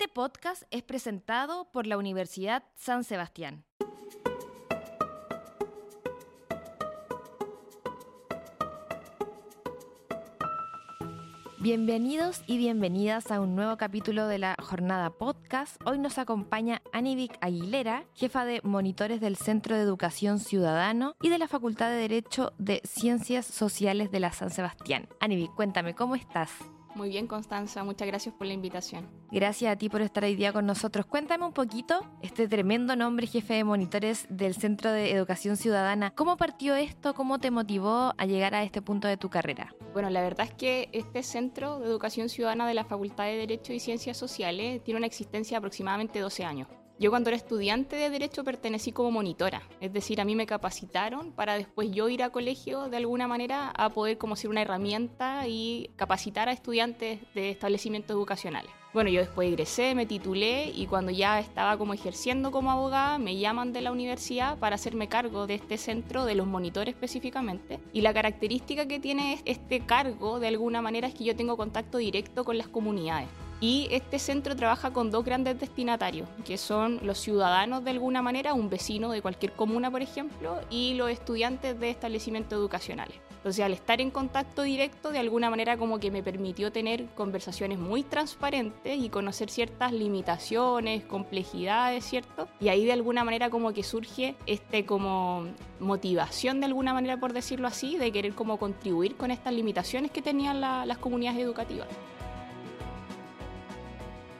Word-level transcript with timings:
Este 0.00 0.14
podcast 0.14 0.62
es 0.70 0.82
presentado 0.82 1.70
por 1.72 1.86
la 1.86 1.98
Universidad 1.98 2.64
San 2.74 3.04
Sebastián. 3.04 3.66
Bienvenidos 11.58 12.42
y 12.46 12.56
bienvenidas 12.56 13.30
a 13.30 13.42
un 13.42 13.54
nuevo 13.54 13.76
capítulo 13.76 14.26
de 14.26 14.38
la 14.38 14.56
Jornada 14.58 15.10
Podcast. 15.10 15.76
Hoy 15.84 15.98
nos 15.98 16.16
acompaña 16.16 16.80
Anivik 16.94 17.36
Aguilera, 17.42 18.06
jefa 18.14 18.46
de 18.46 18.62
monitores 18.64 19.20
del 19.20 19.36
Centro 19.36 19.76
de 19.76 19.82
Educación 19.82 20.38
Ciudadano 20.38 21.14
y 21.20 21.28
de 21.28 21.36
la 21.36 21.46
Facultad 21.46 21.90
de 21.90 21.96
Derecho 21.96 22.54
de 22.56 22.80
Ciencias 22.84 23.44
Sociales 23.44 24.10
de 24.10 24.20
la 24.20 24.32
San 24.32 24.48
Sebastián. 24.48 25.10
Anivik, 25.20 25.54
cuéntame, 25.54 25.94
¿cómo 25.94 26.16
estás? 26.16 26.50
Muy 26.94 27.08
bien, 27.08 27.26
Constanza, 27.26 27.84
muchas 27.84 28.08
gracias 28.08 28.34
por 28.34 28.46
la 28.46 28.52
invitación. 28.52 29.08
Gracias 29.30 29.72
a 29.72 29.76
ti 29.76 29.88
por 29.88 30.02
estar 30.02 30.24
hoy 30.24 30.34
día 30.34 30.52
con 30.52 30.66
nosotros. 30.66 31.06
Cuéntame 31.06 31.44
un 31.44 31.52
poquito, 31.52 32.04
este 32.20 32.48
tremendo 32.48 32.96
nombre, 32.96 33.26
jefe 33.26 33.54
de 33.54 33.64
monitores 33.64 34.26
del 34.28 34.54
Centro 34.54 34.90
de 34.90 35.12
Educación 35.12 35.56
Ciudadana. 35.56 36.10
¿Cómo 36.10 36.36
partió 36.36 36.74
esto? 36.74 37.14
¿Cómo 37.14 37.38
te 37.38 37.50
motivó 37.50 38.12
a 38.16 38.26
llegar 38.26 38.54
a 38.54 38.64
este 38.64 38.82
punto 38.82 39.06
de 39.06 39.16
tu 39.16 39.30
carrera? 39.30 39.74
Bueno, 39.92 40.10
la 40.10 40.20
verdad 40.20 40.46
es 40.48 40.54
que 40.54 40.88
este 40.92 41.22
Centro 41.22 41.78
de 41.78 41.86
Educación 41.86 42.28
Ciudadana 42.28 42.66
de 42.66 42.74
la 42.74 42.84
Facultad 42.84 43.24
de 43.24 43.36
Derecho 43.36 43.72
y 43.72 43.80
Ciencias 43.80 44.16
Sociales 44.16 44.82
tiene 44.82 44.98
una 44.98 45.06
existencia 45.06 45.54
de 45.54 45.58
aproximadamente 45.58 46.18
12 46.18 46.44
años. 46.44 46.68
Yo 47.00 47.08
cuando 47.08 47.30
era 47.30 47.38
estudiante 47.38 47.96
de 47.96 48.10
Derecho 48.10 48.44
pertenecí 48.44 48.92
como 48.92 49.10
monitora, 49.10 49.62
es 49.80 49.90
decir, 49.90 50.20
a 50.20 50.26
mí 50.26 50.34
me 50.34 50.44
capacitaron 50.44 51.32
para 51.32 51.54
después 51.54 51.90
yo 51.92 52.10
ir 52.10 52.22
a 52.22 52.28
colegio 52.28 52.90
de 52.90 52.98
alguna 52.98 53.26
manera 53.26 53.70
a 53.70 53.88
poder 53.88 54.18
como 54.18 54.36
ser 54.36 54.50
una 54.50 54.60
herramienta 54.60 55.48
y 55.48 55.92
capacitar 55.96 56.50
a 56.50 56.52
estudiantes 56.52 57.20
de 57.32 57.48
establecimientos 57.48 58.14
educacionales. 58.14 58.70
Bueno, 58.92 59.08
yo 59.08 59.20
después 59.20 59.48
egresé, 59.48 59.94
me 59.94 60.04
titulé 60.04 60.72
y 60.74 60.84
cuando 60.88 61.10
ya 61.10 61.40
estaba 61.40 61.78
como 61.78 61.94
ejerciendo 61.94 62.50
como 62.50 62.70
abogada, 62.70 63.18
me 63.18 63.38
llaman 63.38 63.72
de 63.72 63.80
la 63.80 63.92
universidad 63.92 64.58
para 64.58 64.74
hacerme 64.74 65.08
cargo 65.08 65.46
de 65.46 65.54
este 65.54 65.78
centro, 65.78 66.26
de 66.26 66.34
los 66.34 66.46
monitores 66.46 66.96
específicamente. 66.96 67.80
Y 67.94 68.02
la 68.02 68.12
característica 68.12 68.86
que 68.86 69.00
tiene 69.00 69.40
este 69.46 69.80
cargo 69.86 70.38
de 70.38 70.48
alguna 70.48 70.82
manera 70.82 71.08
es 71.08 71.14
que 71.14 71.24
yo 71.24 71.34
tengo 71.34 71.56
contacto 71.56 71.96
directo 71.96 72.44
con 72.44 72.58
las 72.58 72.68
comunidades. 72.68 73.30
Y 73.60 73.88
este 73.90 74.18
centro 74.18 74.56
trabaja 74.56 74.90
con 74.90 75.10
dos 75.10 75.22
grandes 75.22 75.60
destinatarios, 75.60 76.26
que 76.46 76.56
son 76.56 76.98
los 77.02 77.18
ciudadanos 77.18 77.84
de 77.84 77.90
alguna 77.90 78.22
manera, 78.22 78.54
un 78.54 78.70
vecino 78.70 79.10
de 79.10 79.20
cualquier 79.20 79.52
comuna, 79.52 79.90
por 79.90 80.00
ejemplo, 80.00 80.58
y 80.70 80.94
los 80.94 81.10
estudiantes 81.10 81.78
de 81.78 81.90
establecimientos 81.90 82.58
educacionales. 82.58 83.16
Entonces, 83.36 83.64
al 83.64 83.72
estar 83.72 84.00
en 84.00 84.10
contacto 84.10 84.62
directo, 84.62 85.12
de 85.12 85.18
alguna 85.18 85.48
manera 85.48 85.78
como 85.78 85.98
que 85.98 86.10
me 86.10 86.22
permitió 86.22 86.72
tener 86.72 87.06
conversaciones 87.14 87.78
muy 87.78 88.02
transparentes 88.02 88.98
y 88.98 89.08
conocer 89.08 89.50
ciertas 89.50 89.92
limitaciones, 89.92 91.04
complejidades, 91.04 92.04
¿cierto? 92.04 92.48
Y 92.60 92.68
ahí 92.68 92.84
de 92.84 92.92
alguna 92.92 93.24
manera 93.24 93.48
como 93.48 93.72
que 93.72 93.82
surge 93.82 94.36
este 94.46 94.84
como 94.84 95.46
motivación 95.80 96.60
de 96.60 96.66
alguna 96.66 96.92
manera, 96.92 97.18
por 97.18 97.32
decirlo 97.32 97.66
así, 97.66 97.96
de 97.96 98.12
querer 98.12 98.34
como 98.34 98.58
contribuir 98.58 99.16
con 99.16 99.30
estas 99.30 99.54
limitaciones 99.54 100.10
que 100.10 100.20
tenían 100.22 100.60
las 100.60 100.98
comunidades 100.98 101.40
educativas. 101.40 101.88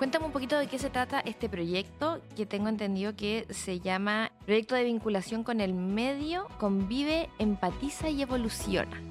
Cuéntame 0.01 0.25
un 0.25 0.33
poquito 0.33 0.59
de 0.59 0.67
qué 0.67 0.79
se 0.79 0.89
trata 0.89 1.21
este 1.21 1.51
proyecto, 1.51 2.23
que 2.35 2.47
tengo 2.47 2.71
entendido 2.71 3.15
que 3.15 3.47
se 3.51 3.81
llama 3.81 4.33
Proyecto 4.47 4.75
de 4.75 4.85
Vinculación 4.85 5.45
con 5.45 5.61
el 5.61 5.75
Medio, 5.75 6.47
Convive, 6.59 7.29
Empatiza 7.39 8.09
y 8.09 8.23
Evoluciona. 8.23 9.10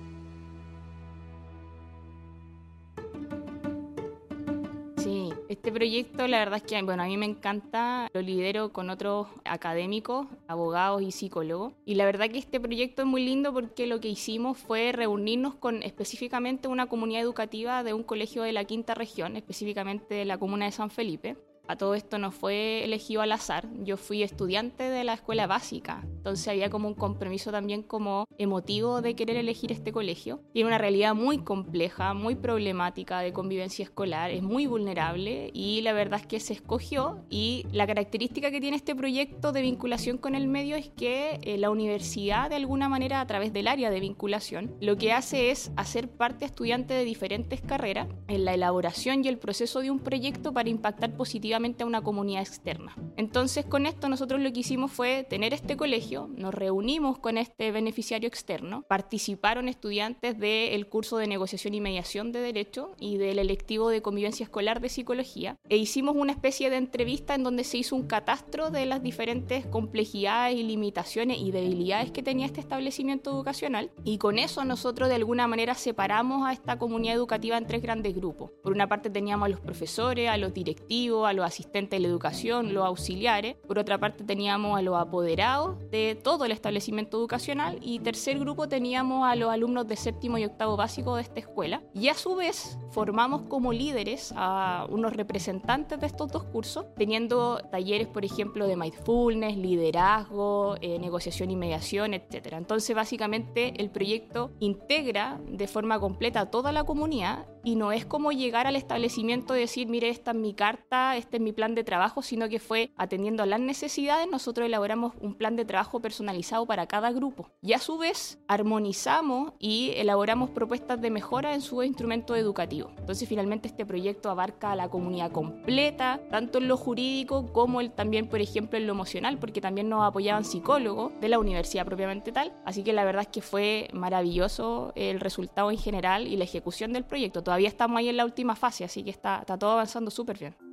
Este 5.69 5.77
proyecto, 5.77 6.27
la 6.27 6.39
verdad 6.39 6.57
es 6.57 6.63
que 6.63 6.81
bueno, 6.81 7.03
a 7.03 7.05
mí 7.05 7.15
me 7.15 7.27
encanta, 7.27 8.09
lo 8.11 8.23
lidero 8.23 8.73
con 8.73 8.89
otros 8.89 9.27
académicos, 9.45 10.25
abogados 10.47 11.03
y 11.03 11.11
psicólogos. 11.11 11.73
Y 11.85 11.93
la 11.93 12.05
verdad 12.05 12.27
que 12.31 12.39
este 12.39 12.59
proyecto 12.59 13.03
es 13.03 13.07
muy 13.07 13.23
lindo 13.23 13.53
porque 13.53 13.85
lo 13.85 13.99
que 13.99 14.07
hicimos 14.07 14.57
fue 14.57 14.91
reunirnos 14.93 15.53
con 15.53 15.83
específicamente 15.83 16.67
una 16.67 16.87
comunidad 16.87 17.21
educativa 17.21 17.83
de 17.83 17.93
un 17.93 18.01
colegio 18.01 18.41
de 18.41 18.51
la 18.51 18.65
quinta 18.65 18.95
región, 18.95 19.35
específicamente 19.35 20.15
de 20.15 20.25
la 20.25 20.39
comuna 20.39 20.65
de 20.65 20.71
San 20.71 20.89
Felipe. 20.89 21.37
A 21.69 21.75
todo 21.75 21.93
esto 21.93 22.17
no 22.17 22.31
fue 22.31 22.83
elegido 22.83 23.21
al 23.21 23.31
azar. 23.31 23.69
Yo 23.83 23.95
fui 23.95 24.23
estudiante 24.23 24.85
de 24.85 25.03
la 25.03 25.13
escuela 25.13 25.45
básica, 25.45 26.01
entonces 26.03 26.47
había 26.47 26.71
como 26.71 26.87
un 26.87 26.95
compromiso 26.95 27.51
también 27.51 27.83
como 27.83 28.25
emotivo 28.39 29.03
de 29.03 29.15
querer 29.15 29.37
elegir 29.37 29.71
este 29.71 29.91
colegio. 29.91 30.41
Tiene 30.51 30.69
una 30.69 30.79
realidad 30.79 31.13
muy 31.13 31.43
compleja, 31.43 32.15
muy 32.15 32.33
problemática 32.33 33.19
de 33.19 33.33
convivencia 33.33 33.83
escolar, 33.83 34.31
es 34.31 34.41
muy 34.41 34.65
vulnerable 34.65 35.51
y 35.53 35.81
la 35.81 35.93
verdad 35.93 36.21
es 36.21 36.25
que 36.25 36.39
se 36.39 36.53
escogió 36.53 37.23
y 37.29 37.67
la 37.71 37.85
característica 37.85 38.49
que 38.49 38.61
tiene 38.61 38.75
este 38.75 38.95
proyecto 38.95 39.51
de 39.51 39.61
vinculación 39.61 40.17
con 40.17 40.33
el 40.33 40.47
medio 40.47 40.75
es 40.75 40.89
que 40.89 41.37
eh, 41.43 41.59
la 41.59 41.69
universidad 41.69 42.49
de 42.49 42.55
alguna 42.55 42.89
manera 42.89 43.21
a 43.21 43.27
través 43.27 43.53
del 43.53 43.67
área 43.67 43.91
de 43.91 43.99
vinculación 43.99 44.75
lo 44.81 44.97
que 44.97 45.13
hace 45.13 45.51
es 45.51 45.71
hacer 45.75 46.09
parte 46.09 46.45
a 46.45 46.47
estudiantes 46.47 46.97
de 46.97 47.05
diferentes 47.05 47.61
carreras 47.61 48.07
en 48.27 48.43
la 48.43 48.55
elaboración 48.55 49.23
y 49.23 49.27
el 49.27 49.37
proceso 49.37 49.81
de 49.81 49.91
un 49.91 49.99
proyecto 49.99 50.51
para 50.51 50.69
impactar 50.69 51.15
positivamente 51.15 51.58
a 51.59 51.85
una 51.85 52.01
comunidad 52.01 52.41
externa. 52.41 52.95
Entonces 53.17 53.65
con 53.65 53.85
esto 53.85 54.07
nosotros 54.07 54.39
lo 54.39 54.51
que 54.53 54.61
hicimos 54.61 54.91
fue 54.91 55.25
tener 55.29 55.53
este 55.53 55.75
colegio, 55.75 56.29
nos 56.37 56.53
reunimos 56.53 57.19
con 57.19 57.37
este 57.37 57.71
beneficiario 57.71 58.27
externo, 58.27 58.83
participaron 58.87 59.67
estudiantes 59.67 60.39
del 60.39 60.87
curso 60.87 61.17
de 61.17 61.27
negociación 61.27 61.73
y 61.73 61.81
mediación 61.81 62.31
de 62.31 62.39
derecho 62.39 62.95
y 62.97 63.17
del 63.17 63.39
electivo 63.39 63.89
de 63.89 64.01
convivencia 64.01 64.45
escolar 64.45 64.79
de 64.79 64.87
psicología 64.87 65.57
e 65.67 65.75
hicimos 65.75 66.15
una 66.15 66.31
especie 66.31 66.69
de 66.69 66.77
entrevista 66.77 67.35
en 67.35 67.43
donde 67.43 67.65
se 67.65 67.77
hizo 67.77 67.95
un 67.95 68.07
catastro 68.07 68.71
de 68.71 68.85
las 68.85 69.03
diferentes 69.03 69.65
complejidades 69.65 70.55
y 70.57 70.63
limitaciones 70.63 71.39
y 71.39 71.51
debilidades 71.51 72.11
que 72.11 72.23
tenía 72.23 72.45
este 72.45 72.61
establecimiento 72.61 73.31
educacional 73.31 73.91
y 74.05 74.17
con 74.17 74.39
eso 74.39 74.63
nosotros 74.63 75.09
de 75.09 75.15
alguna 75.15 75.45
manera 75.47 75.75
separamos 75.75 76.47
a 76.47 76.53
esta 76.53 76.79
comunidad 76.79 77.15
educativa 77.15 77.57
en 77.57 77.67
tres 77.67 77.81
grandes 77.81 78.15
grupos. 78.15 78.51
Por 78.63 78.71
una 78.71 78.87
parte 78.87 79.09
teníamos 79.09 79.47
a 79.47 79.49
los 79.49 79.59
profesores, 79.59 80.29
a 80.29 80.37
los 80.37 80.53
directivos, 80.53 81.27
a 81.27 81.33
los 81.33 81.48
asistentes 81.49 81.97
de 81.97 82.01
la 82.01 82.07
educación, 82.07 82.73
los 82.73 82.85
auxiliares. 82.85 83.55
Por 83.67 83.79
otra 83.79 83.97
parte 83.97 84.23
teníamos 84.23 84.77
a 84.77 84.81
los 84.81 84.95
apoderados 84.95 85.77
de 85.91 86.19
todo 86.23 86.45
el 86.45 86.51
establecimiento 86.51 87.17
educacional 87.17 87.79
y 87.81 87.99
tercer 87.99 88.39
grupo 88.39 88.69
teníamos 88.69 89.27
a 89.27 89.35
los 89.35 89.51
alumnos 89.51 89.87
de 89.87 89.95
séptimo 89.95 90.37
y 90.37 90.45
octavo 90.45 90.77
básico 90.77 91.15
de 91.15 91.23
esta 91.23 91.39
escuela. 91.39 91.81
Y 91.93 92.07
a 92.09 92.13
su 92.13 92.35
vez 92.35 92.77
formamos 92.91 93.43
como 93.43 93.73
líderes 93.73 94.33
a 94.35 94.87
unos 94.89 95.13
representantes 95.15 95.99
de 95.99 96.07
estos 96.07 96.31
dos 96.31 96.43
cursos, 96.43 96.85
teniendo 96.95 97.57
talleres, 97.71 98.07
por 98.07 98.25
ejemplo, 98.25 98.67
de 98.67 98.75
mindfulness, 98.75 99.57
liderazgo, 99.57 100.75
eh, 100.81 100.99
negociación 100.99 101.51
y 101.51 101.55
mediación, 101.55 102.13
etc. 102.13 102.53
Entonces, 102.53 102.95
básicamente, 102.95 103.73
el 103.77 103.89
proyecto 103.89 104.51
integra 104.59 105.39
de 105.47 105.67
forma 105.67 105.99
completa 105.99 106.41
a 106.41 106.51
toda 106.51 106.71
la 106.71 106.83
comunidad 106.83 107.47
y 107.63 107.75
no 107.75 107.91
es 107.91 108.05
como 108.05 108.31
llegar 108.31 108.67
al 108.67 108.75
establecimiento 108.75 109.55
y 109.55 109.59
decir, 109.59 109.87
mire, 109.87 110.09
esta 110.09 110.31
es 110.31 110.37
mi 110.37 110.53
carta, 110.53 111.17
este 111.17 111.38
es 111.39 111.43
mi 111.43 111.53
plan 111.53 111.73
de 111.73 111.83
trabajo, 111.83 112.21
sino 112.21 112.49
que 112.49 112.59
fue 112.59 112.91
atendiendo 112.97 113.43
a 113.43 113.45
las 113.45 113.59
necesidades, 113.59 114.27
nosotros 114.29 114.65
elaboramos 114.65 115.13
un 115.21 115.35
plan 115.35 115.55
de 115.55 115.65
trabajo 115.65 115.99
personalizado 116.01 116.65
para 116.65 116.87
cada 116.87 117.11
grupo. 117.11 117.49
Y 117.61 117.73
a 117.73 117.79
su 117.79 117.97
vez, 117.97 118.39
armonizamos 118.47 119.53
y 119.59 119.93
elaboramos 119.95 120.49
propuestas 120.49 121.01
de 121.01 121.09
mejora 121.09 121.53
en 121.53 121.61
su 121.61 121.81
instrumento 121.83 122.35
educativo. 122.35 122.91
Entonces, 122.97 123.27
finalmente, 123.27 123.67
este 123.67 123.85
proyecto 123.85 124.29
abarca 124.29 124.71
a 124.71 124.75
la 124.75 124.89
comunidad 124.89 125.31
completa, 125.31 126.19
tanto 126.29 126.57
en 126.59 126.67
lo 126.67 126.77
jurídico 126.77 127.51
como 127.53 127.81
el, 127.81 127.91
también, 127.91 128.27
por 128.27 128.41
ejemplo, 128.41 128.77
en 128.77 128.85
lo 128.85 128.93
emocional, 128.93 129.37
porque 129.39 129.61
también 129.61 129.89
nos 129.89 130.03
apoyaban 130.03 130.43
psicólogos 130.43 131.13
de 131.21 131.29
la 131.29 131.39
universidad 131.39 131.85
propiamente 131.85 132.31
tal. 132.31 132.53
Así 132.65 132.83
que 132.83 132.93
la 132.93 133.05
verdad 133.05 133.23
es 133.23 133.29
que 133.29 133.41
fue 133.41 133.87
maravilloso 133.93 134.91
el 134.95 135.19
resultado 135.19 135.71
en 135.71 135.77
general 135.77 136.27
y 136.27 136.35
la 136.35 136.43
ejecución 136.43 136.93
del 136.93 137.05
proyecto 137.05 137.43
todavía 137.43 137.67
estamos 137.67 137.97
ahí 137.97 138.09
en 138.09 138.17
la 138.17 138.25
última 138.25 138.55
fase, 138.55 138.83
así 138.83 139.03
que 139.03 139.09
está, 139.09 139.39
está 139.39 139.57
todo 139.57 139.71
avanzando 139.71 140.11
súper 140.11 140.37
bien. 140.37 140.68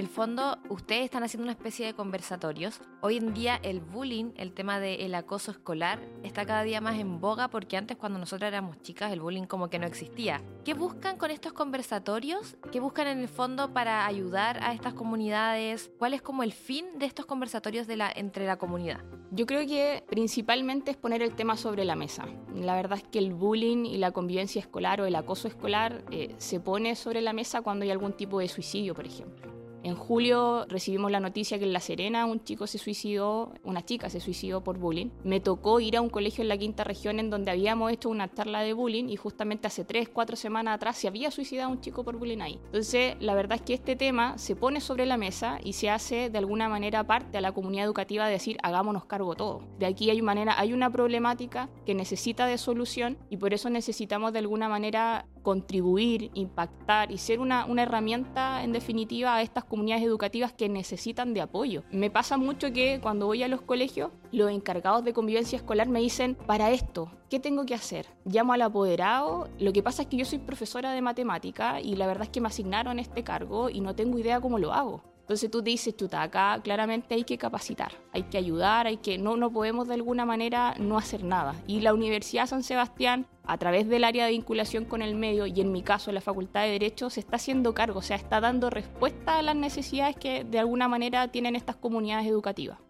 El 0.00 0.08
fondo, 0.08 0.58
ustedes 0.70 1.04
están 1.04 1.22
haciendo 1.22 1.44
una 1.44 1.52
especie 1.52 1.84
de 1.84 1.92
conversatorios. 1.92 2.80
Hoy 3.02 3.18
en 3.18 3.34
día 3.34 3.60
el 3.62 3.80
bullying, 3.80 4.32
el 4.36 4.52
tema 4.52 4.80
del 4.80 5.14
acoso 5.14 5.50
escolar, 5.50 6.00
está 6.22 6.46
cada 6.46 6.62
día 6.62 6.80
más 6.80 6.98
en 6.98 7.20
boga 7.20 7.48
porque 7.48 7.76
antes 7.76 7.98
cuando 7.98 8.18
nosotros 8.18 8.48
éramos 8.48 8.80
chicas 8.80 9.12
el 9.12 9.20
bullying 9.20 9.44
como 9.44 9.68
que 9.68 9.78
no 9.78 9.86
existía. 9.86 10.42
¿Qué 10.64 10.72
buscan 10.72 11.18
con 11.18 11.30
estos 11.30 11.52
conversatorios? 11.52 12.56
¿Qué 12.72 12.80
buscan 12.80 13.08
en 13.08 13.18
el 13.18 13.28
fondo 13.28 13.74
para 13.74 14.06
ayudar 14.06 14.62
a 14.62 14.72
estas 14.72 14.94
comunidades? 14.94 15.90
¿Cuál 15.98 16.14
es 16.14 16.22
como 16.22 16.42
el 16.42 16.52
fin 16.52 16.98
de 16.98 17.04
estos 17.04 17.26
conversatorios 17.26 17.86
entre 18.16 18.46
la 18.46 18.56
comunidad? 18.56 19.04
Yo 19.32 19.44
creo 19.44 19.66
que 19.66 20.02
principalmente 20.08 20.92
es 20.92 20.96
poner 20.96 21.20
el 21.20 21.34
tema 21.34 21.58
sobre 21.58 21.84
la 21.84 21.94
mesa. 21.94 22.26
La 22.54 22.74
verdad 22.74 22.98
es 22.98 23.04
que 23.04 23.18
el 23.18 23.34
bullying 23.34 23.84
y 23.84 23.98
la 23.98 24.12
convivencia 24.12 24.60
escolar 24.60 25.02
o 25.02 25.04
el 25.04 25.14
acoso 25.14 25.46
escolar 25.46 26.02
eh, 26.10 26.34
se 26.38 26.58
pone 26.58 26.96
sobre 26.96 27.20
la 27.20 27.34
mesa 27.34 27.60
cuando 27.60 27.84
hay 27.84 27.90
algún 27.90 28.14
tipo 28.14 28.38
de 28.40 28.48
suicidio, 28.48 28.94
por 28.94 29.06
ejemplo 29.06 29.49
En 29.82 29.94
julio 29.94 30.66
recibimos 30.68 31.10
la 31.10 31.20
noticia 31.20 31.58
que 31.58 31.64
en 31.64 31.72
La 31.72 31.80
Serena 31.80 32.26
un 32.26 32.44
chico 32.44 32.66
se 32.66 32.76
suicidó, 32.76 33.54
una 33.64 33.84
chica 33.84 34.10
se 34.10 34.20
suicidó 34.20 34.62
por 34.62 34.78
bullying. 34.78 35.08
Me 35.24 35.40
tocó 35.40 35.80
ir 35.80 35.96
a 35.96 36.02
un 36.02 36.10
colegio 36.10 36.42
en 36.42 36.48
la 36.48 36.58
quinta 36.58 36.84
región 36.84 37.18
en 37.18 37.30
donde 37.30 37.50
habíamos 37.50 37.90
hecho 37.90 38.10
una 38.10 38.32
charla 38.32 38.60
de 38.60 38.74
bullying 38.74 39.08
y 39.08 39.16
justamente 39.16 39.66
hace 39.66 39.84
tres, 39.84 40.08
cuatro 40.08 40.36
semanas 40.36 40.74
atrás 40.74 40.98
se 40.98 41.08
había 41.08 41.30
suicidado 41.30 41.70
un 41.70 41.80
chico 41.80 42.04
por 42.04 42.18
bullying 42.18 42.40
ahí. 42.40 42.60
Entonces, 42.66 43.16
la 43.20 43.34
verdad 43.34 43.56
es 43.56 43.62
que 43.62 43.74
este 43.74 43.96
tema 43.96 44.36
se 44.36 44.54
pone 44.54 44.80
sobre 44.80 45.06
la 45.06 45.16
mesa 45.16 45.58
y 45.64 45.72
se 45.72 45.88
hace 45.88 46.28
de 46.28 46.38
alguna 46.38 46.68
manera 46.68 47.06
parte 47.06 47.38
a 47.38 47.40
la 47.40 47.52
comunidad 47.52 47.86
educativa 47.86 48.26
de 48.26 48.32
decir, 48.32 48.58
hagámonos 48.62 49.06
cargo 49.06 49.34
todo. 49.34 49.62
De 49.78 49.86
aquí 49.86 50.10
hay, 50.10 50.20
manera, 50.20 50.58
hay 50.58 50.74
una 50.74 50.90
problemática 50.90 51.70
que 51.86 51.94
necesita 51.94 52.46
de 52.46 52.58
solución 52.58 53.16
y 53.30 53.38
por 53.38 53.54
eso 53.54 53.70
necesitamos 53.70 54.32
de 54.32 54.40
alguna 54.40 54.68
manera 54.68 55.26
contribuir, 55.42 56.30
impactar 56.34 57.10
y 57.10 57.18
ser 57.18 57.40
una, 57.40 57.66
herramienta 57.80 58.62
en 58.62 58.72
definitiva 58.72 59.34
a 59.34 59.42
estas 59.42 59.64
comunidades 59.64 60.04
educativas 60.04 60.52
que 60.52 60.68
necesitan 60.68 61.34
de 61.34 61.40
apoyo. 61.40 61.82
Me 61.90 62.10
pasa 62.10 62.36
mucho 62.36 62.72
que 62.72 63.00
cuando 63.00 63.26
voy 63.26 63.42
a 63.42 63.48
los 63.48 63.62
colegios, 63.62 64.10
los 64.32 64.50
encargados 64.50 65.04
de 65.04 65.12
convivencia 65.12 65.56
escolar 65.56 65.88
me 65.88 66.00
dicen, 66.00 66.34
para 66.34 66.70
esto, 66.70 67.10
¿qué 67.28 67.40
tengo 67.40 67.64
que 67.64 67.74
hacer? 67.74 68.06
Llamo 68.24 68.52
al 68.52 68.62
apoderado, 68.62 69.48
lo 69.58 69.72
que 69.72 69.82
pasa 69.82 70.02
es 70.02 70.08
que 70.08 70.16
yo 70.16 70.24
soy 70.24 70.38
profesora 70.38 70.92
de 70.92 71.02
matemática 71.02 71.80
y 71.80 71.96
la 71.96 72.06
verdad 72.06 72.24
es 72.24 72.30
que 72.30 72.40
me 72.40 72.48
asignaron 72.48 72.98
este 72.98 73.24
cargo 73.24 73.70
y 73.70 73.80
no 73.80 73.94
tengo 73.94 74.18
idea 74.18 74.40
cómo 74.40 74.58
lo 74.58 74.72
hago. 74.72 75.09
Entonces 75.30 75.48
tú 75.48 75.62
dices, 75.62 75.94
chuta, 75.96 76.22
acá 76.22 76.58
claramente 76.60 77.14
hay 77.14 77.22
que 77.22 77.38
capacitar, 77.38 77.92
hay 78.12 78.24
que 78.24 78.36
ayudar, 78.36 78.88
hay 78.88 78.96
que 78.96 79.16
no, 79.16 79.36
no 79.36 79.52
podemos 79.52 79.86
de 79.86 79.94
alguna 79.94 80.26
manera 80.26 80.74
no 80.80 80.98
hacer 80.98 81.22
nada. 81.22 81.54
Y 81.68 81.82
la 81.82 81.94
Universidad 81.94 82.48
San 82.48 82.64
Sebastián, 82.64 83.28
a 83.44 83.56
través 83.56 83.88
del 83.88 84.02
área 84.02 84.24
de 84.24 84.32
vinculación 84.32 84.86
con 84.86 85.02
el 85.02 85.14
medio 85.14 85.46
y 85.46 85.60
en 85.60 85.70
mi 85.70 85.84
caso 85.84 86.10
la 86.10 86.20
Facultad 86.20 86.62
de 86.62 86.70
Derecho, 86.70 87.10
se 87.10 87.20
está 87.20 87.36
haciendo 87.36 87.74
cargo, 87.74 88.00
o 88.00 88.02
sea, 88.02 88.16
está 88.16 88.40
dando 88.40 88.70
respuesta 88.70 89.38
a 89.38 89.42
las 89.42 89.54
necesidades 89.54 90.16
que 90.16 90.42
de 90.42 90.58
alguna 90.58 90.88
manera 90.88 91.28
tienen 91.28 91.54
estas 91.54 91.76
comunidades 91.76 92.26
educativas. 92.26 92.80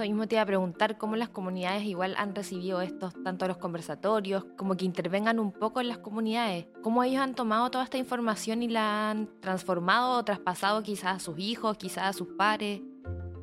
Eso 0.00 0.08
mismo 0.08 0.26
te 0.26 0.36
iba 0.36 0.42
a 0.42 0.46
preguntar 0.46 0.96
cómo 0.96 1.14
las 1.14 1.28
comunidades 1.28 1.84
igual 1.84 2.14
han 2.16 2.34
recibido 2.34 2.80
estos, 2.80 3.12
tanto 3.22 3.46
los 3.46 3.58
conversatorios, 3.58 4.46
como 4.56 4.74
que 4.74 4.86
intervengan 4.86 5.38
un 5.38 5.52
poco 5.52 5.78
en 5.82 5.88
las 5.88 5.98
comunidades. 5.98 6.68
Cómo 6.82 7.04
ellos 7.04 7.20
han 7.20 7.34
tomado 7.34 7.70
toda 7.70 7.84
esta 7.84 7.98
información 7.98 8.62
y 8.62 8.68
la 8.68 9.10
han 9.10 9.28
transformado 9.40 10.16
o 10.16 10.24
traspasado 10.24 10.82
quizás 10.82 11.16
a 11.16 11.18
sus 11.18 11.38
hijos, 11.38 11.76
quizás 11.76 12.04
a 12.04 12.12
sus 12.14 12.28
pares. 12.28 12.80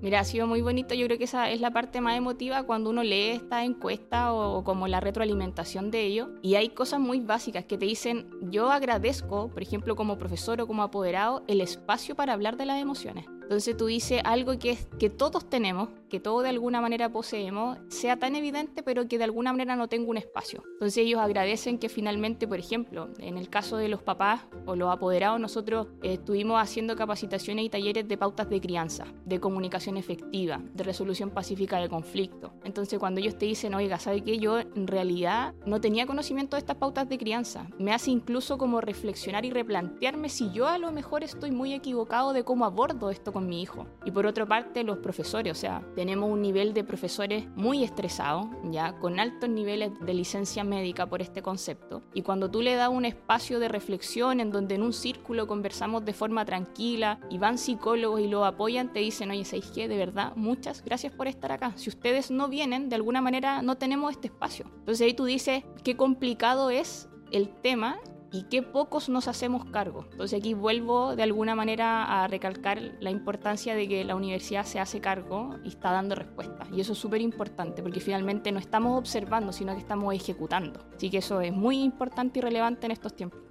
Mira, 0.01 0.19
ha 0.19 0.24
sido 0.24 0.48
muy 0.48 0.62
bonito. 0.62 0.95
Yo 0.95 1.06
creo 1.06 1.19
que 1.19 1.25
esa 1.25 1.51
es 1.51 1.62
la 1.62 1.69
parte 1.69 2.01
más 2.01 2.18
emotiva 2.18 2.63
cuando 2.63 2.89
uno 2.89 3.04
lee 3.04 3.30
esta 3.31 3.63
encuesta 3.63 4.33
o, 4.33 4.63
como 4.63 4.88
la 4.88 5.00
retroalimentación 5.00 5.92
de 5.92 6.06
ello. 6.06 6.30
Y 6.42 6.56
hay 6.56 6.69
cosas 6.69 7.00
muy 7.00 7.19
básicas 7.19 7.65
que 7.65 7.77
te 7.77 7.86
dicen, 7.86 8.27
yo 8.50 8.71
agradezco, 8.71 9.50
por 9.50 9.62
ejemplo, 9.62 9.95
como 9.95 10.18
profesor 10.18 10.59
o 10.62 10.65
como 10.65 10.81
apoderado, 10.81 11.44
el 11.48 11.62
espacio 11.62 12.15
para 12.15 12.33
hablar 12.33 12.57
de 12.57 12.65
las 12.65 12.81
emociones. 12.81 13.25
Entonces 13.48 13.77
tú 13.77 13.86
dices 13.86 14.21
algo 14.25 14.59
que, 14.59 14.71
es, 14.71 14.88
que 15.00 15.09
todos 15.09 15.50
tenemos, 15.50 15.88
que 16.09 16.19
todos 16.19 16.44
de 16.44 16.50
alguna 16.50 16.81
manera 16.81 17.09
poseemos, 17.12 17.77
sea 17.89 18.18
tan 18.18 18.36
evidente, 18.36 18.83
pero 18.83 19.07
que 19.07 19.18
de 19.18 19.25
alguna 19.25 19.51
manera 19.51 19.75
no 19.75 19.88
tenga 19.88 20.09
un 20.09 20.18
espacio. 20.18 20.63
Entonces 20.74 20.98
ellos 20.98 21.19
agradecen 21.19 21.77
que 21.77 21.89
finalmente, 21.89 22.48
por 22.48 22.59
ejemplo, 22.59 23.09
en 23.19 23.38
el 23.38 23.50
caso 23.50 23.77
de 23.77 23.89
los 23.89 24.01
papás 24.01 24.42
o 24.65 24.75
los 24.75 24.92
apoderados, 24.92 25.39
nosotros 25.39 25.88
eh, 26.01 26.13
estuvimos 26.13 26.62
haciendo 26.62 26.95
capacitaciones 26.95 27.65
y 27.65 27.69
talleres 27.69 28.07
de 28.07 28.18
pautas 28.18 28.50
de 28.50 28.62
crianza, 28.62 29.06
de 29.25 29.39
comunicación 29.39 29.98
efectiva, 29.98 30.62
de 30.74 30.83
resolución 30.83 31.30
pacífica 31.30 31.80
de 31.80 31.89
conflicto. 31.89 32.54
Entonces 32.63 33.00
cuando 33.00 33.19
ellos 33.19 33.38
te 33.38 33.45
dicen, 33.45 33.74
oiga, 33.74 34.00
¿sabe 34.00 34.21
qué? 34.21 34.38
Yo 34.38 34.59
en 34.59 34.88
realidad 34.88 35.54
no 35.65 35.81
tenía 35.81 36.06
conocimiento 36.06 36.56
de 36.56 36.59
estas 36.59 36.77
pautas 36.77 37.09
de 37.09 37.18
crianza. 37.18 37.68
Me 37.77 37.94
hace 37.94 38.12
incluso 38.12 38.57
como 38.57 38.81
reflexionar 38.81 39.45
y 39.45 39.51
replantearme 39.51 40.30
si 40.30 40.51
yo 40.51 40.68
a 40.68 40.77
lo 40.77 40.92
mejor 40.92 41.24
estoy 41.24 41.51
muy 41.51 41.74
equivocado 41.74 42.33
de 42.33 42.44
cómo 42.44 42.65
abordo 42.65 43.09
esto 43.09 43.33
con 43.33 43.48
mi 43.48 43.62
hijo. 43.62 43.88
Y 44.06 44.12
por 44.12 44.25
otra 44.25 44.45
parte, 44.45 44.83
los 44.83 45.00
profesores, 45.00 45.51
o 45.51 45.59
sea, 45.59 45.83
tenemos 45.97 46.29
un 46.29 46.44
nivel 46.44 46.75
de 46.75 46.83
profesores 46.83 47.47
muy 47.55 47.83
estresado, 47.83 48.51
ya, 48.65 48.99
con 48.99 49.19
altos 49.19 49.49
niveles 49.49 49.89
de 49.99 50.13
licencia 50.13 50.63
médica 50.63 51.07
por 51.07 51.23
este 51.23 51.41
concepto. 51.41 52.03
Y 52.13 52.21
cuando 52.21 52.51
tú 52.51 52.61
le 52.61 52.75
das 52.75 52.89
un 52.89 53.03
espacio 53.03 53.59
de 53.59 53.67
reflexión 53.67 54.39
en 54.39 54.51
donde 54.51 54.75
en 54.75 54.83
un 54.83 54.94
círculo 54.94 55.47
conversamos 55.47 56.05
de 56.05 56.13
forma 56.13 56.45
tranquila 56.45 57.19
y 57.31 57.39
van 57.39 57.57
psicólogos 57.57 58.21
y 58.21 58.27
lo 58.27 58.45
apoyan, 58.45 58.94
te 58.94 58.99
dicen, 58.99 59.31
oye, 59.31 59.44
¿sabes 59.44 59.71
qué? 59.73 59.88
De 59.88 59.97
verdad, 59.97 60.33
muchas 60.35 60.85
gracias 60.85 61.13
por 61.13 61.27
estar 61.27 61.51
acá. 61.51 61.73
Si 61.77 61.89
ustedes 61.89 62.29
no 62.29 62.47
vienen, 62.47 62.89
de 62.89 62.95
alguna 62.95 63.19
manera 63.19 63.63
no 63.63 63.79
tenemos 63.79 64.11
este 64.11 64.27
espacio. 64.27 64.67
Entonces 64.77 65.03
ahí 65.03 65.15
tú 65.15 65.25
dices, 65.25 65.63
qué 65.83 65.97
complicado 65.97 66.69
es 66.69 67.09
el 67.31 67.49
tema 67.49 67.97
y 68.31 68.44
qué 68.44 68.62
pocos 68.62 69.09
nos 69.09 69.27
hacemos 69.27 69.65
cargo. 69.65 70.06
Entonces 70.12 70.39
aquí 70.39 70.53
vuelvo 70.53 71.15
de 71.15 71.24
alguna 71.24 71.56
manera 71.56 72.24
a 72.24 72.27
recalcar 72.27 72.79
la 73.00 73.09
importancia 73.09 73.75
de 73.75 73.88
que 73.88 74.03
la 74.03 74.15
universidad 74.15 74.65
se 74.65 74.79
hace 74.79 75.00
cargo 75.00 75.56
y 75.63 75.69
está 75.69 75.91
dando 75.91 76.15
respuesta. 76.15 76.68
Y 76.74 76.81
eso 76.81 76.94
es 76.94 77.00
súper 77.00 77.21
importante 77.21 77.81
porque 77.81 78.00
finalmente 78.00 78.51
no 78.51 78.59
estamos 78.59 78.97
observando, 78.97 79.51
sino 79.53 79.74
que 79.74 79.79
estamos 79.79 80.13
ejecutando. 80.13 80.85
Así 80.95 81.09
que 81.09 81.19
eso 81.19 81.41
es 81.41 81.53
muy 81.53 81.81
importante 81.81 82.39
y 82.39 82.41
relevante 82.41 82.85
en 82.85 82.91
estos 82.91 83.15
tiempos. 83.15 83.47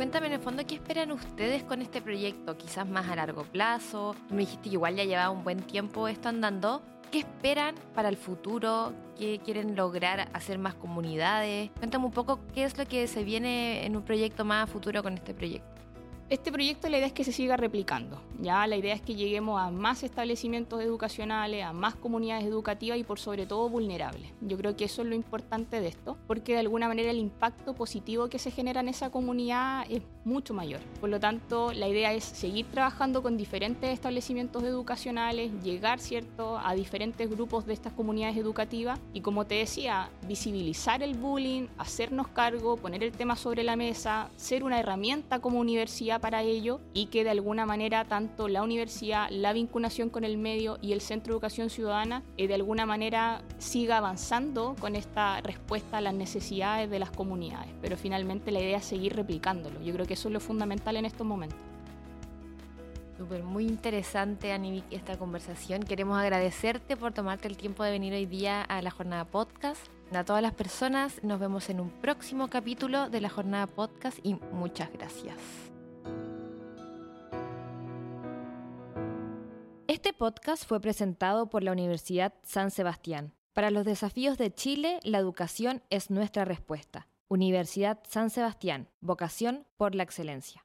Cuéntame 0.00 0.28
en 0.28 0.32
el 0.32 0.40
fondo 0.40 0.64
qué 0.66 0.76
esperan 0.76 1.12
ustedes 1.12 1.62
con 1.62 1.82
este 1.82 2.00
proyecto, 2.00 2.56
quizás 2.56 2.88
más 2.88 3.06
a 3.10 3.16
largo 3.16 3.42
plazo. 3.44 4.14
me 4.30 4.38
dijiste 4.38 4.70
que 4.70 4.76
igual 4.76 4.96
ya 4.96 5.04
llevaba 5.04 5.28
un 5.28 5.44
buen 5.44 5.60
tiempo 5.60 6.08
esto 6.08 6.30
andando, 6.30 6.80
¿Qué 7.10 7.18
esperan 7.18 7.74
para 7.92 8.08
el 8.08 8.16
futuro? 8.16 8.92
¿Qué 9.18 9.40
quieren 9.44 9.74
lograr? 9.74 10.28
¿Hacer 10.32 10.58
más 10.58 10.74
comunidades? 10.74 11.70
Cuéntame 11.76 12.04
un 12.04 12.12
poco 12.12 12.38
qué 12.54 12.62
es 12.62 12.78
lo 12.78 12.86
que 12.86 13.08
se 13.08 13.24
viene 13.24 13.84
en 13.84 13.96
un 13.96 14.02
proyecto 14.02 14.44
más 14.44 14.70
futuro 14.70 15.02
con 15.02 15.14
este 15.14 15.34
proyecto. 15.34 15.79
Este 16.30 16.52
proyecto 16.52 16.88
la 16.88 16.98
idea 16.98 17.08
es 17.08 17.12
que 17.12 17.24
se 17.24 17.32
siga 17.32 17.56
replicando. 17.56 18.22
Ya 18.40 18.64
la 18.68 18.76
idea 18.76 18.94
es 18.94 19.02
que 19.02 19.16
lleguemos 19.16 19.60
a 19.60 19.72
más 19.72 20.04
establecimientos 20.04 20.80
educacionales, 20.80 21.64
a 21.64 21.72
más 21.72 21.96
comunidades 21.96 22.44
educativas 22.44 22.98
y 22.98 23.02
por 23.02 23.18
sobre 23.18 23.46
todo 23.46 23.68
vulnerables. 23.68 24.30
Yo 24.40 24.56
creo 24.56 24.76
que 24.76 24.84
eso 24.84 25.02
es 25.02 25.08
lo 25.08 25.16
importante 25.16 25.80
de 25.80 25.88
esto, 25.88 26.16
porque 26.28 26.52
de 26.52 26.60
alguna 26.60 26.86
manera 26.86 27.10
el 27.10 27.18
impacto 27.18 27.74
positivo 27.74 28.28
que 28.28 28.38
se 28.38 28.52
genera 28.52 28.80
en 28.80 28.88
esa 28.88 29.10
comunidad 29.10 29.84
es 29.90 30.02
mucho 30.24 30.54
mayor. 30.54 30.78
Por 31.00 31.10
lo 31.10 31.18
tanto, 31.18 31.72
la 31.72 31.88
idea 31.88 32.12
es 32.12 32.22
seguir 32.22 32.66
trabajando 32.66 33.24
con 33.24 33.36
diferentes 33.36 33.90
establecimientos 33.90 34.62
educacionales, 34.62 35.50
llegar 35.64 35.98
cierto 35.98 36.58
a 36.58 36.74
diferentes 36.74 37.28
grupos 37.28 37.66
de 37.66 37.72
estas 37.72 37.92
comunidades 37.92 38.36
educativas 38.36 39.00
y 39.12 39.22
como 39.22 39.46
te 39.46 39.56
decía, 39.56 40.10
visibilizar 40.28 41.02
el 41.02 41.14
bullying, 41.14 41.66
hacernos 41.76 42.28
cargo, 42.28 42.76
poner 42.76 43.02
el 43.02 43.10
tema 43.10 43.34
sobre 43.34 43.64
la 43.64 43.74
mesa, 43.74 44.30
ser 44.36 44.62
una 44.62 44.78
herramienta 44.78 45.40
como 45.40 45.58
universidad 45.58 46.19
para 46.20 46.42
ello 46.42 46.80
y 46.94 47.06
que 47.06 47.24
de 47.24 47.30
alguna 47.30 47.66
manera 47.66 48.04
tanto 48.04 48.48
la 48.48 48.62
universidad, 48.62 49.28
la 49.30 49.52
vinculación 49.52 50.10
con 50.10 50.24
el 50.24 50.38
medio 50.38 50.78
y 50.80 50.92
el 50.92 51.00
Centro 51.00 51.32
de 51.32 51.36
Educación 51.36 51.70
Ciudadana 51.70 52.22
eh, 52.36 52.46
de 52.46 52.54
alguna 52.54 52.86
manera 52.86 53.42
siga 53.58 53.98
avanzando 53.98 54.76
con 54.78 54.96
esta 54.96 55.40
respuesta 55.40 55.98
a 55.98 56.00
las 56.00 56.14
necesidades 56.14 56.90
de 56.90 56.98
las 56.98 57.10
comunidades. 57.10 57.70
Pero 57.80 57.96
finalmente 57.96 58.50
la 58.50 58.60
idea 58.60 58.78
es 58.78 58.84
seguir 58.84 59.16
replicándolo. 59.16 59.80
Yo 59.82 59.92
creo 59.94 60.06
que 60.06 60.14
eso 60.14 60.28
es 60.28 60.34
lo 60.34 60.40
fundamental 60.40 60.96
en 60.96 61.04
estos 61.04 61.26
momentos. 61.26 61.58
Súper, 63.20 63.42
muy 63.42 63.66
interesante, 63.66 64.50
Anivik, 64.50 64.84
esta 64.90 65.18
conversación. 65.18 65.82
Queremos 65.82 66.18
agradecerte 66.18 66.96
por 66.96 67.12
tomarte 67.12 67.48
el 67.48 67.58
tiempo 67.58 67.84
de 67.84 67.90
venir 67.90 68.14
hoy 68.14 68.24
día 68.24 68.62
a 68.62 68.80
la 68.80 68.90
jornada 68.90 69.26
podcast. 69.26 69.82
A 70.14 70.24
todas 70.24 70.40
las 70.40 70.54
personas, 70.54 71.22
nos 71.22 71.38
vemos 71.38 71.68
en 71.68 71.80
un 71.80 71.90
próximo 71.90 72.48
capítulo 72.48 73.10
de 73.10 73.20
la 73.20 73.28
jornada 73.28 73.66
podcast 73.66 74.18
y 74.22 74.36
muchas 74.52 74.90
gracias. 74.90 75.69
Este 80.00 80.14
podcast 80.14 80.64
fue 80.64 80.80
presentado 80.80 81.50
por 81.50 81.62
la 81.62 81.72
Universidad 81.72 82.32
San 82.42 82.70
Sebastián. 82.70 83.34
Para 83.52 83.70
los 83.70 83.84
desafíos 83.84 84.38
de 84.38 84.50
Chile, 84.50 84.98
la 85.02 85.18
educación 85.18 85.82
es 85.90 86.08
nuestra 86.08 86.46
respuesta. 86.46 87.06
Universidad 87.28 88.00
San 88.08 88.30
Sebastián, 88.30 88.88
vocación 89.02 89.66
por 89.76 89.94
la 89.94 90.02
excelencia. 90.02 90.64